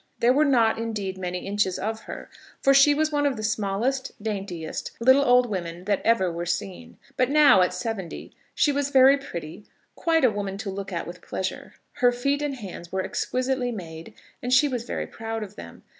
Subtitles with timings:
[0.17, 2.27] There were not, indeed, many inches of her,
[2.59, 6.97] for she was one of the smallest, daintiest, little old women that ever were seen.
[7.17, 11.21] But now, at seventy, she was very pretty, quite a woman to look at with
[11.21, 11.75] pleasure.
[11.97, 15.83] Her feet and hands were exquisitely made, and she was very proud of them.